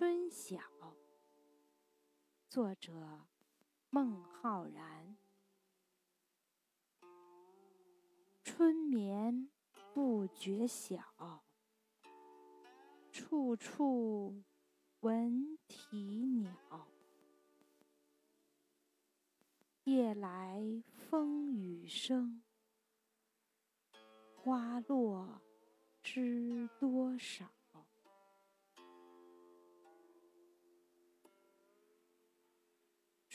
[0.00, 0.58] 春晓，
[2.48, 2.90] 作者
[3.90, 5.14] 孟浩然。
[8.42, 9.50] 春眠
[9.92, 11.44] 不觉晓，
[13.12, 14.42] 处处
[15.00, 16.88] 闻啼鸟。
[19.84, 22.42] 夜来风雨声，
[24.34, 25.42] 花落
[26.02, 27.52] 知多少。